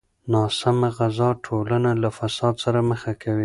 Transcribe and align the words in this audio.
ناسمه 0.33 0.89
غذا 0.97 1.29
ټولنه 1.45 1.91
له 2.01 2.09
فساد 2.17 2.55
سره 2.63 2.79
مخ 2.89 3.03
کوي. 3.21 3.39